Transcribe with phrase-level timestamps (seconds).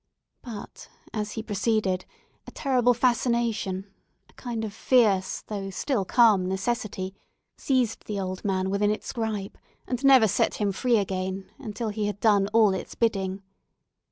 [0.41, 2.05] But, as he proceeded,
[2.47, 3.85] a terrible fascination,
[4.29, 7.13] a kind of fierce, though still calm, necessity,
[7.55, 12.07] seized the old man within its gripe, and never set him free again until he
[12.07, 13.43] had done all its bidding.